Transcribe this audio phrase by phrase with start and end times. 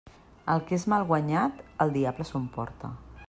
[0.53, 2.95] El que és mal guanyat el diable s'ho emporta.